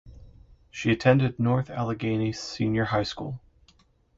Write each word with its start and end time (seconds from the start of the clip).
She 0.71 0.89
attended 0.91 1.37
North 1.37 1.69
Allegheny 1.69 2.33
Senior 2.33 2.85
High 2.85 3.03
School. 3.03 3.39